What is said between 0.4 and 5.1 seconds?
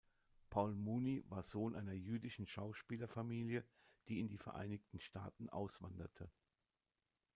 Paul Muni war Sohn einer jüdischen Schauspieler-Familie, die in die Vereinigten